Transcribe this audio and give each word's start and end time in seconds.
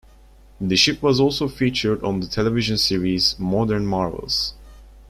The 0.59 0.75
ship 0.77 1.03
was 1.03 1.19
also 1.19 1.47
featured 1.47 2.03
on 2.03 2.21
the 2.21 2.27
television 2.27 2.79
series 2.79 3.37
Modern 3.37 3.85
Marvels. 3.85 4.55